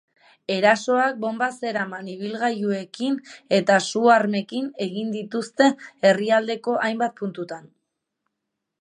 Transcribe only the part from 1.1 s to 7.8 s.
bonba zeraman ibilgailuekin eta su-armekin egin dituzte herrialdeko hainbat puntutan.